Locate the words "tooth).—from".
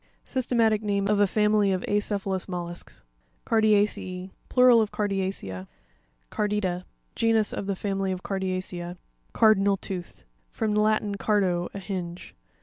9.79-10.73